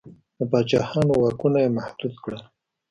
[0.37, 2.41] د پاچاهانو واکونه یې محدود کړل.